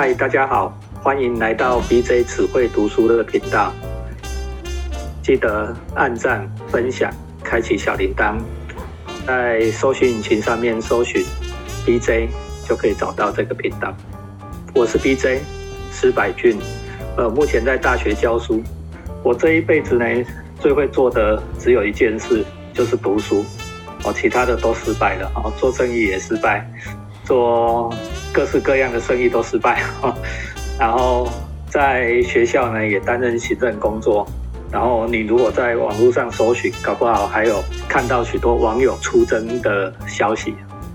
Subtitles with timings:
[0.00, 3.72] 嗨，大家好，欢迎来到 BJ 只会读书的频道。
[5.24, 7.12] 记得按赞、分享、
[7.42, 8.36] 开启小铃铛，
[9.26, 11.24] 在搜寻引擎上面搜寻
[11.84, 12.28] BJ
[12.64, 13.92] 就可以找到这个频道。
[14.72, 15.40] 我是 BJ
[15.90, 16.56] 施百俊，
[17.16, 18.62] 呃，目前在大学教书。
[19.24, 20.04] 我这一辈子呢，
[20.60, 23.44] 最会做的只有一件事，就是读书。
[24.04, 26.64] 哦，其他的都失败了，哦，做生意也失败，
[27.28, 27.92] 做
[28.32, 29.82] 各式各样的生意都失败。
[30.80, 31.28] 然后
[31.68, 34.26] 在学校呢，也担任行政工作。
[34.72, 40.54] 然后你如果在网络上搜寻，搞不好还有看到许多网友出征的消息。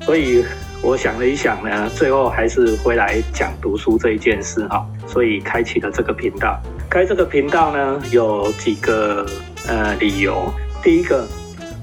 [0.00, 0.42] 所以
[0.82, 4.86] 我想了一想呢，最后还是回来讲读书这一件事哈。
[5.06, 6.58] 所以开启了这个频道。
[6.88, 9.26] 开这个频道呢，有几个
[9.68, 10.50] 呃理由。
[10.82, 11.26] 第一个。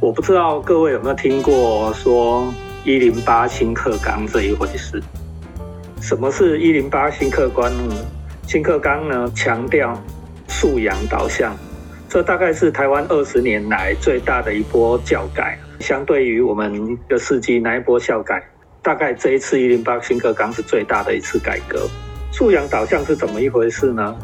[0.00, 2.52] 我不知道各位有没有听过说
[2.84, 5.02] 一零八新课纲这一回事？
[6.02, 7.96] 什么是一零八新课纲呢？
[8.46, 9.98] 新课纲呢强调
[10.48, 11.56] 素养导向，
[12.10, 15.58] 这大概是台湾二十年来最大的一波教改。
[15.80, 18.44] 相对于我们的世纪那一波教改，
[18.82, 21.88] 大概这一次一零八新课纲是最大的一次改革。
[22.32, 24.14] 素养导向是怎么一回事呢？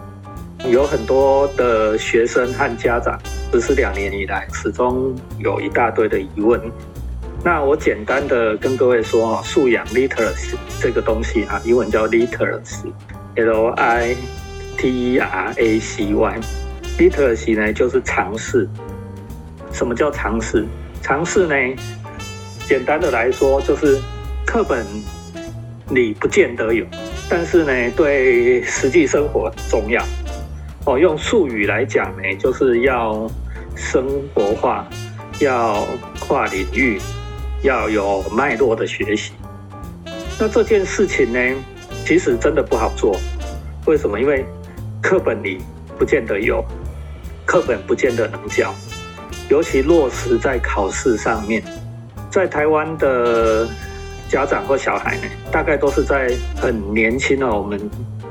[0.69, 3.19] 有很多的学生和家长，
[3.51, 6.61] 只是两年以来始终有一大堆的疑问。
[7.43, 14.15] 那我简单的跟各位说啊，素养 literacy 这个东西啊，英文叫 literacy，L I
[14.77, 18.69] T E R A C Y，literacy 呢就是尝试。
[19.73, 20.67] 什么叫尝试？
[21.01, 21.55] 尝试呢，
[22.67, 23.99] 简单的来说就是
[24.45, 24.85] 课本
[25.91, 26.85] 里不见得有，
[27.31, 30.05] 但是呢，对实际生活重要。
[30.85, 33.27] 哦，用术语来讲呢，就是要
[33.75, 34.87] 生活化，
[35.39, 35.87] 要
[36.19, 36.99] 跨领域，
[37.63, 39.33] 要有脉络的学习。
[40.39, 41.39] 那这件事情呢，
[42.05, 43.17] 其实真的不好做。
[43.87, 44.19] 为什么？
[44.21, 44.45] 因为
[45.03, 45.59] 课本里
[45.99, 46.65] 不见得有，
[47.45, 48.75] 课本不见得能教，
[49.49, 51.63] 尤其落实在考试上面。
[52.31, 53.69] 在台湾的
[54.29, 57.81] 家长或小孩呢，大概都是在很年轻哦，我们。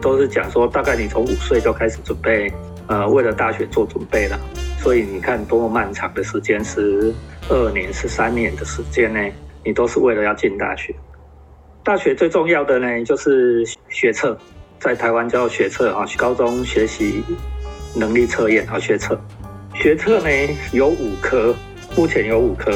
[0.01, 2.49] 都是讲说，大概你从五岁就开始准备，
[2.87, 4.39] 呃，为了大学做准备了。
[4.81, 7.13] 所以你看多么漫长的时间，十
[7.49, 9.19] 二年、十三年的时间呢？
[9.63, 10.95] 你都是为了要进大学。
[11.83, 14.37] 大学最重要的呢，就是学测，
[14.79, 17.21] 在台湾叫学测啊，高中学习
[17.93, 19.19] 能力测验啊，学测。
[19.73, 20.29] 学测呢
[20.71, 21.53] 有五科，
[21.95, 22.71] 目前有五科：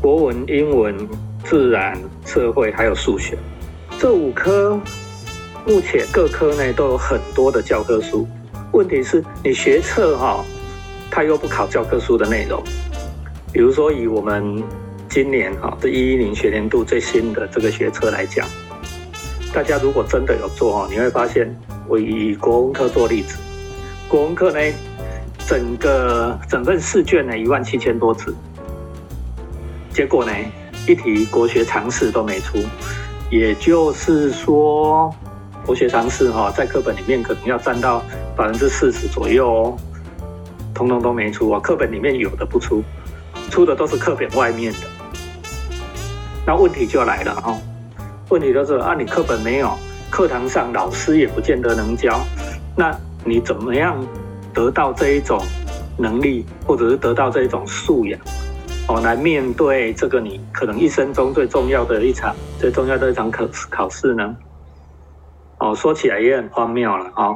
[0.00, 0.96] 国文、英文、
[1.44, 3.38] 自然、社会还有数学。
[3.98, 4.78] 这五科。
[5.66, 8.28] 目前各科呢都有很多的教科书，
[8.72, 10.44] 问题是你学测哈，
[11.14, 12.60] 它又不考教科书的内容。
[13.52, 14.60] 比如说以我们
[15.08, 18.44] 今年哈这一一零学年度最新的这个学车来讲，
[19.52, 21.54] 大家如果真的有做哈，你会发现，
[21.86, 23.36] 我以国文科做例子，
[24.08, 24.58] 国文科呢
[25.46, 28.34] 整个整份试卷呢一万七千多字，
[29.92, 30.32] 结果呢
[30.88, 32.58] 一题国学常识都没出，
[33.30, 35.14] 也就是说。
[35.64, 38.02] 国学常识哈，在课本里面可能要占到
[38.36, 39.76] 百分之四十左右哦，
[40.74, 41.60] 通通都没出啊。
[41.60, 42.82] 课本里面有的不出，
[43.50, 44.80] 出的都是课本外面的。
[46.46, 47.56] 那问题就来了哈，
[48.28, 49.72] 问题就是啊，你课本没有，
[50.10, 52.20] 课堂上老师也不见得能教，
[52.76, 53.96] 那你怎么样
[54.52, 55.42] 得到这一种
[55.96, 58.20] 能力，或者是得到这一种素养，
[58.88, 64.36] 哦，来面对这个你可能一生中最重要的一场、最重要的一场考考试呢？
[65.58, 67.34] 哦，说起来也很荒谬了啊！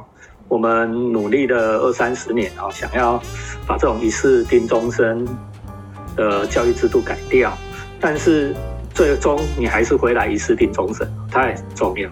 [0.49, 3.23] 我们努力了二三十年啊，想要
[3.67, 5.27] 把这种一试定终身
[6.17, 7.57] 的教育制度改掉，
[8.01, 8.55] 但是
[8.95, 12.09] 最终你还是回来一试定终身，太重要。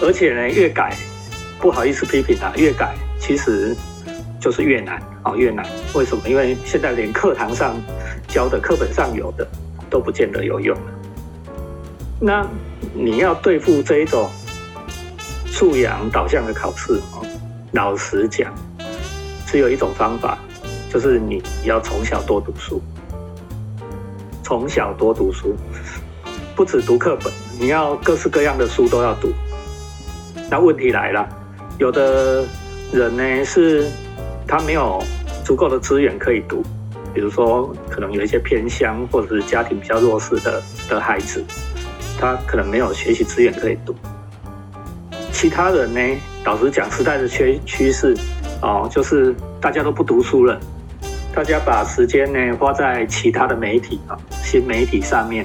[0.00, 0.96] 而且呢，越改
[1.60, 3.76] 不好意思批评啊，越改其实
[4.40, 5.64] 就是越难啊，越难。
[5.94, 6.22] 为什么？
[6.28, 7.76] 因为现在连课堂上
[8.26, 9.46] 教的、课本上有的
[9.90, 10.76] 都不见得有用。
[12.20, 12.46] 那。
[12.92, 14.30] 你要对付这一种
[15.54, 17.24] 素养导向的考试哦，
[17.70, 18.52] 老实讲，
[19.46, 20.36] 只有一种方法，
[20.92, 22.82] 就是你要从小多读书，
[24.42, 25.54] 从小多读书，
[26.56, 29.32] 不止读课本，你要各式各样的书都要读。
[30.50, 31.24] 那问题来了，
[31.78, 32.44] 有的
[32.92, 33.88] 人呢是
[34.48, 35.00] 他没有
[35.44, 36.64] 足够的资源可以读，
[37.14, 41.44] 比如说可能有一些偏乡或者是家庭比较弱势的的孩子。
[42.18, 43.94] 他可能没有学习资源可以读，
[45.34, 46.00] 其他人呢？
[46.44, 48.16] 老实讲，时代的趋趋势
[48.62, 50.58] 哦，就是大家都不读书了，
[51.34, 55.44] 大家把时间呢花在其他的媒体啊、新媒体上面，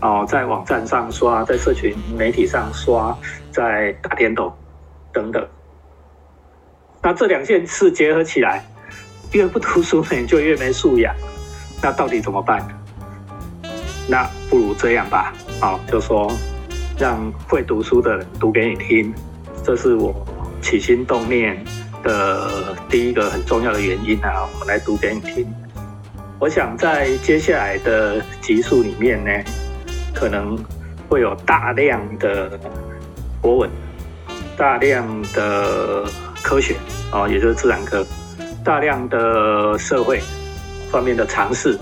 [0.00, 3.14] 哦，在网站上刷，在社群媒体上刷，
[3.52, 4.50] 在打电动
[5.12, 5.44] 等等。
[7.02, 8.64] 那这两件事结合起来，
[9.32, 11.14] 越不读书呢，就越没素养。
[11.82, 12.66] 那到底怎么办？
[14.08, 16.30] 那不如这样吧，好，就说
[16.98, 19.12] 让会读书的人读给你听，
[19.62, 20.14] 这是我
[20.62, 21.62] 起心动念
[22.02, 24.48] 的第一个很重要的原因啊。
[24.58, 25.46] 我来读给你听。
[26.38, 29.30] 我想在接下来的集数里面呢，
[30.14, 30.58] 可能
[31.06, 32.58] 会有大量的
[33.42, 33.70] 国文，
[34.56, 36.04] 大量的
[36.42, 36.76] 科学
[37.12, 38.06] 哦，也就是自然科，
[38.64, 40.20] 大量的社会
[40.90, 41.78] 方面的尝试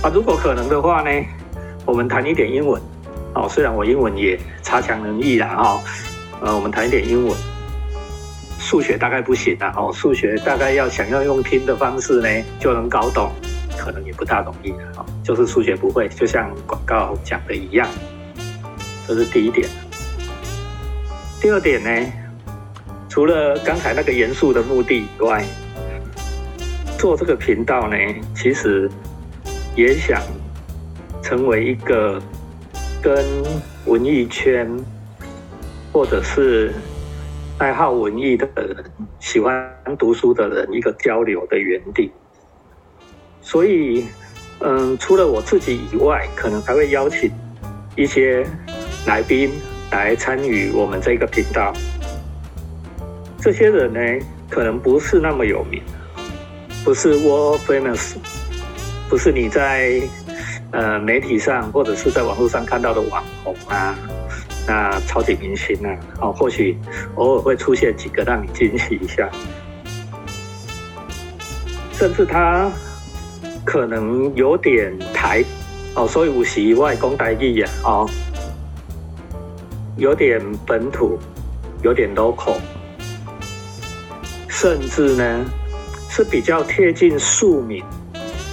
[0.00, 0.10] 啊。
[0.14, 1.10] 如果可能的话呢，
[1.84, 2.80] 我们谈一点英文
[3.34, 3.48] 哦。
[3.48, 5.80] 虽然我英文也差强人意啦哈，
[6.40, 7.36] 呃，我们谈一点英文，
[8.58, 9.92] 数学大概不行啦哦。
[9.92, 13.30] 数学大概要想要用拼的方式呢，就能搞懂。
[13.74, 17.88] 可能也不大容易啊，就是数学不会，就像广告讲的一样，
[19.08, 19.68] 这是第一点。
[21.40, 22.12] 第二点呢，
[23.08, 25.44] 除了刚才那个严肃的目的以外，
[26.96, 27.96] 做这个频道呢，
[28.36, 28.88] 其实
[29.74, 30.22] 也想
[31.20, 32.22] 成为一个
[33.02, 33.24] 跟
[33.86, 34.70] 文艺圈
[35.92, 36.72] 或者是
[37.58, 38.84] 爱好文艺的人、
[39.18, 42.10] 喜欢读书的人一个交流的园地。
[43.42, 44.06] 所以，
[44.60, 47.30] 嗯，除了我自己以外，可能还会邀请
[47.96, 48.46] 一些
[49.04, 49.50] 来宾
[49.90, 51.72] 来参与我们这个频道。
[53.40, 55.82] 这些人呢，可能不是那么有名，
[56.84, 58.14] 不是 world famous，
[59.10, 60.00] 不是你在
[60.72, 63.94] 呃媒体上或者是在网络上看到的网红啊，
[64.66, 66.76] 那超级明星啊，哦，或许
[67.14, 69.30] 偶尔会出现几个让你惊喜一下，
[71.92, 72.70] 甚至他。
[73.64, 75.44] 可能有点台
[75.94, 78.10] 哦，所以五十一外公台语呀哦，
[79.96, 81.16] 有点本土，
[81.80, 82.56] 有点 local，
[84.48, 85.44] 甚至呢
[86.10, 87.84] 是比较贴近庶民，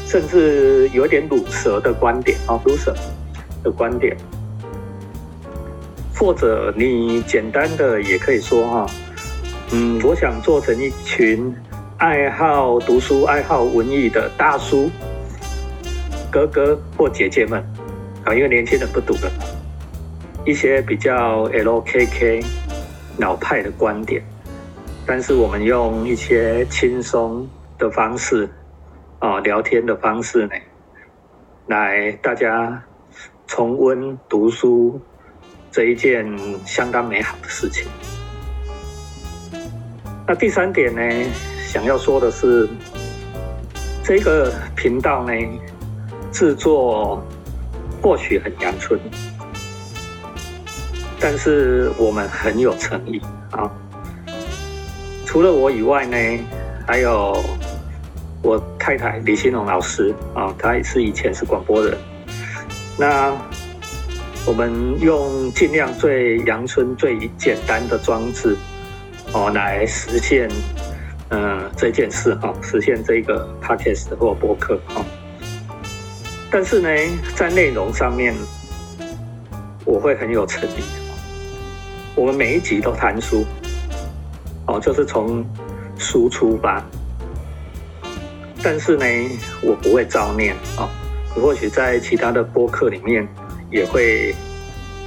[0.10, 2.92] 甚至有点鲁蛇的观点哦，鲁蛇
[3.64, 4.18] 的观点，
[6.18, 8.88] 或者你简单的也可以说哈，
[9.72, 11.56] 嗯，我想做成一群。
[12.00, 14.90] 爱好读书、爱好文艺的大叔、
[16.32, 17.62] 哥哥或姐姐们，
[18.24, 19.30] 啊，因为年轻人不读了，
[20.46, 22.42] 一些比较 LKK
[23.18, 24.24] 老派的观点，
[25.06, 27.46] 但是我们用一些轻松
[27.78, 28.50] 的方式，
[29.20, 30.54] 啊，聊天的方式呢，
[31.68, 32.82] 来大家
[33.48, 35.00] 重温读书
[35.70, 36.26] 这一件
[36.66, 37.86] 相当美好的事情。
[40.26, 41.02] 那第三点呢？
[41.68, 42.68] 想要说的是，
[44.04, 45.34] 这个频道呢，
[46.32, 47.24] 制作
[48.02, 49.00] 或许很阳春，
[51.20, 53.70] 但是我们很有诚意啊。
[55.26, 56.18] 除了我以外呢，
[56.88, 57.36] 还有
[58.42, 61.98] 我太太李新龙老师啊，她也是以前是广播人。
[62.98, 63.34] 那
[64.46, 68.56] 我们用尽量最阳春、最简单的装置
[69.34, 70.50] 哦，来实现。
[71.32, 75.06] 嗯，这件事哈，实现这个 podcast 或播客哈。
[76.50, 76.90] 但是呢，
[77.36, 78.34] 在内容上面，
[79.86, 80.82] 我会很有诚意。
[82.16, 83.46] 我们每一集都谈书，
[84.66, 85.46] 哦，就是从
[86.00, 86.84] 书出发。
[88.64, 89.06] 但是呢，
[89.62, 90.90] 我不会照念啊。
[91.36, 93.28] 或许在其他的播客里面，
[93.72, 94.34] 也会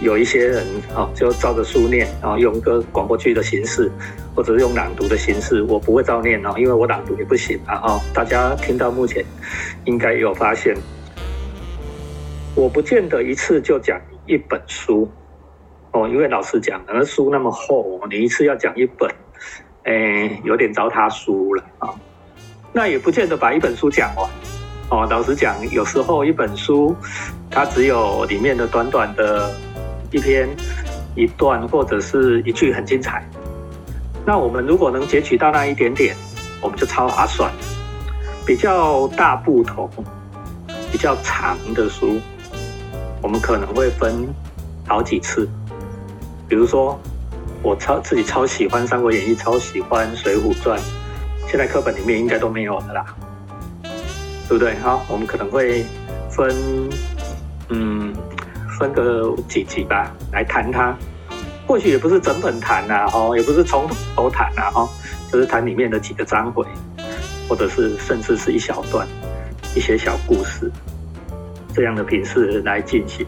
[0.01, 3.91] 有一些人啊，就照着书念，然后用一个广播剧的形式。
[4.35, 7.77] 或者是用朗读的形式，我不会照念哦，因为我朗读也不行啊。
[7.85, 9.23] 哦，大家听到目前
[9.85, 10.75] 应该有发现，
[12.55, 15.07] 我不见得一次就讲一本书
[15.91, 19.07] 哦，因为老师讲，那书那么厚，你一次要讲一本，
[19.83, 21.95] 哎，有点糟蹋书了啊。
[22.73, 24.29] 那也不见得把一本书讲完
[24.89, 25.07] 哦。
[25.11, 26.97] 老实讲，有时候一本书
[27.51, 29.55] 它只有里面的短短的
[30.11, 30.49] 一篇
[31.15, 33.29] 一段或者是一句很精彩。
[34.25, 36.17] 那我们如果能截取到那一点点，
[36.61, 37.53] 我们就超划算。
[38.45, 39.89] 比较大不同、
[40.91, 42.19] 比较长的书，
[43.21, 44.27] 我们可能会分
[44.89, 45.49] 好几次。
[46.49, 47.01] 比如说，
[47.63, 50.77] 我超自己超喜欢《三国演义》，超喜欢《水浒传》，
[51.53, 53.05] 现在课本里面应该都没有的啦，
[54.49, 54.75] 对不对？
[54.77, 55.85] 好，我们可能会
[56.31, 56.51] 分，
[57.69, 58.11] 嗯，
[58.79, 60.97] 分个几集吧，来谈它。
[61.67, 64.89] 或许也不是整本谈呐，哦，也不是从头谈呐，哦，
[65.31, 66.65] 就是谈里面的几个章回，
[67.47, 69.07] 或者是甚至是一小段
[69.75, 70.73] 一些小故事，
[71.75, 73.27] 这样的形式来进行。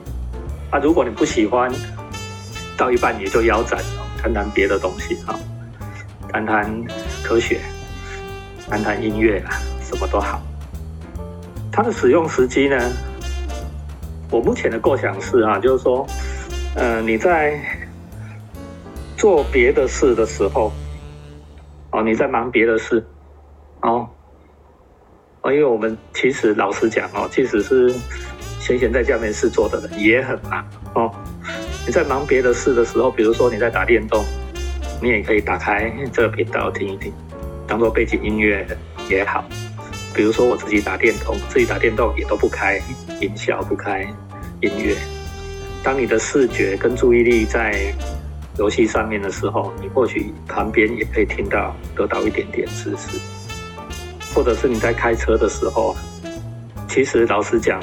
[0.70, 1.70] 啊，如果你不喜欢，
[2.74, 5.38] 到一半也就腰斩了，谈谈别的东西啊，
[6.32, 6.84] 谈谈
[7.22, 7.60] 科学，
[8.68, 10.42] 谈谈音乐啊，什么都好。
[11.70, 12.76] 它的使用时机呢？
[14.30, 16.06] 我目前的构想是啊，就是说，
[16.74, 17.60] 呃，你在
[19.16, 20.72] 做别的事的时候，
[21.90, 23.04] 哦，你在忙别的事，
[23.82, 24.08] 哦，
[25.42, 27.94] 哦，因为我们其实老实讲哦，即使是
[28.58, 31.10] 闲闲在家没事做的人也很忙哦。
[31.86, 34.24] 你在忙别的事的时候，比如说你在打电动，
[35.02, 37.12] 你也可以打开这个频道听一听，
[37.74, 38.64] 当做背景音乐
[39.10, 39.44] 也好。
[40.14, 42.80] 比如说我自己打电动，自己打电动也都不开
[43.20, 44.02] 音效，不开
[44.60, 44.94] 音乐。
[45.82, 47.92] 当你的视觉跟注意力在
[48.58, 53.18] 游戏上面的时候，你或许旁边也可以听到，得到一点点知识。
[54.32, 55.96] 或者是你在开车的时候，
[56.88, 57.82] 其实老实讲，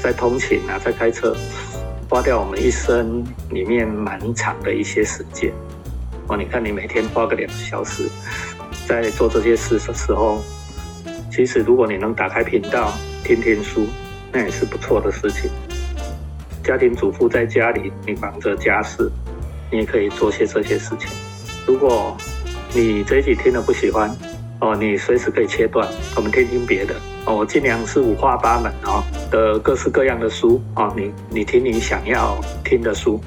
[0.00, 1.36] 在通勤啊，在开车，
[2.08, 5.52] 花掉我们一生里面蛮长的一些时间。
[6.28, 8.08] 哦，你看你每天花个两小时
[8.86, 10.42] 在做这些事的时候。
[11.30, 12.92] 其实，如果你能打开频道
[13.24, 13.86] 听听书，
[14.30, 15.50] 那也是不错的事情。
[16.62, 19.10] 家庭主妇在家里，你忙着家事，
[19.70, 21.08] 你也可以做些这些事情。
[21.66, 22.14] 如果
[22.74, 24.14] 你这一集听了不喜欢，
[24.60, 26.94] 哦，你随时可以切断，我们听听别的。
[27.24, 33.18] 哦，我尽量是五花八门哦的各式各样的书哦，你你听你想要听的书，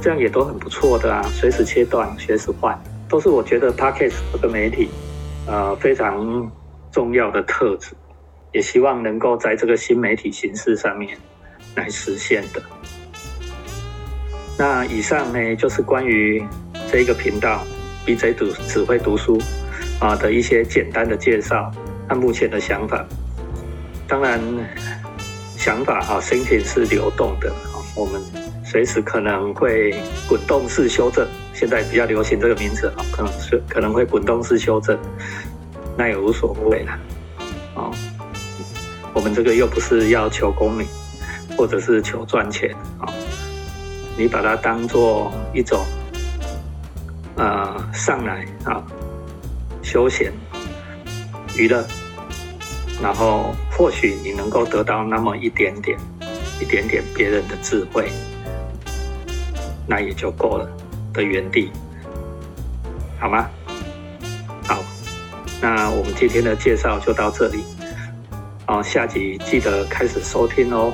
[0.00, 1.22] 这样也都很不错的啊。
[1.34, 2.80] 随时切断，随时换，
[3.12, 4.88] 都是我觉得 Podcast 这个媒体，
[5.46, 6.50] 呃，非常。
[6.92, 7.92] 重要的特质，
[8.52, 11.16] 也希望能够在这个新媒体形式上面
[11.74, 12.62] 来实现的。
[14.58, 16.44] 那以上呢，就是关于
[16.90, 17.64] 这个频道
[18.04, 19.40] BJ 读只会读书
[20.00, 21.72] 啊的一些简单的介绍
[22.06, 23.02] 和目前的想法。
[24.06, 24.38] 当然，
[25.56, 28.20] 想法啊，心情是流动的啊，我们
[28.72, 29.94] 随时可能会
[30.26, 31.28] 滚动式修正。
[31.52, 34.98] 现在比较流行这个名字啊，可能是可能会滚动式修正。
[35.94, 36.98] 那也无所谓了，
[37.74, 37.92] 哦，
[39.12, 40.86] 我们这个又不是要求功名，
[41.54, 43.12] 或者是求赚钱啊，
[44.16, 45.84] 你把它当做一种，
[47.36, 48.82] 呃，上来啊，
[49.82, 50.32] 休闲
[51.54, 51.84] 娱乐，
[53.02, 55.98] 然后或许你能够得到那么一点点，
[56.58, 58.10] 一点点别人的智慧，
[59.86, 60.68] 那也就够了
[61.12, 61.70] 的原地，
[63.18, 63.48] 好吗？
[64.66, 64.82] 好
[65.60, 67.64] 那我们今天的介绍就到这里，
[68.66, 70.92] 哦，下集记得开始收听哦。